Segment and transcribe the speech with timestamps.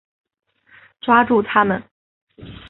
[0.99, 1.83] 抓住他们！